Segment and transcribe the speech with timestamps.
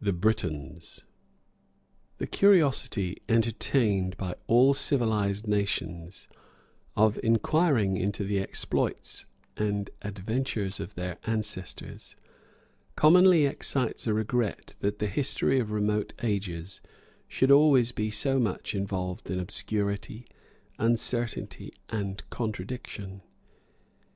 [0.00, 1.02] THE BRITONS.
[2.18, 6.28] The curiosity entertained by all civilized nations,
[6.96, 9.26] of inquiring into the exploits
[9.56, 12.14] and adventures of their ancestors,
[12.94, 16.80] commonly excites a regret that the history of remote ages
[17.26, 20.24] should always be so much involved in obscurity,
[20.78, 23.22] uncertainty, and contradiction.